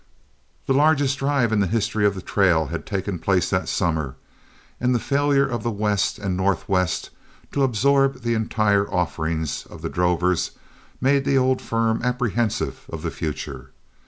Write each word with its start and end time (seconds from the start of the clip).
The 0.65 0.73
largest 0.73 1.19
drive 1.19 1.51
in 1.51 1.59
the 1.59 1.67
history 1.67 2.07
of 2.07 2.15
the 2.15 2.23
trail 2.23 2.65
had 2.69 2.87
taken 2.87 3.19
place 3.19 3.51
that 3.51 3.69
summer, 3.69 4.15
and 4.79 4.95
the 4.95 4.99
failure 4.99 5.45
of 5.47 5.61
the 5.61 5.69
West 5.69 6.17
and 6.17 6.35
Northwest 6.35 7.11
to 7.51 7.61
absorb 7.61 8.21
the 8.21 8.33
entire 8.33 8.91
offerings 8.91 9.67
of 9.67 9.83
the 9.83 9.89
drovers 9.89 10.53
made 10.99 11.23
the 11.23 11.37
old 11.37 11.61
firm 11.61 12.01
apprehensive 12.01 12.87
of 12.89 13.03
the 13.03 13.11
future. 13.11 13.73